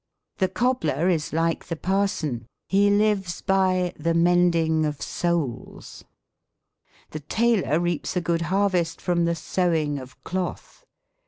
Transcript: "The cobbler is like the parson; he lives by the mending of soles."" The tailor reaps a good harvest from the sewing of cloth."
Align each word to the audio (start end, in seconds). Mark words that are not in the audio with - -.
"The 0.39 0.47
cobbler 0.47 1.07
is 1.09 1.31
like 1.31 1.65
the 1.67 1.75
parson; 1.75 2.47
he 2.69 2.89
lives 2.89 3.41
by 3.43 3.93
the 3.99 4.15
mending 4.15 4.83
of 4.83 4.99
soles."" 4.99 6.05
The 7.11 7.19
tailor 7.19 7.79
reaps 7.79 8.15
a 8.15 8.21
good 8.21 8.41
harvest 8.49 8.99
from 8.99 9.25
the 9.25 9.35
sewing 9.35 9.99
of 9.99 10.19
cloth." 10.23 10.83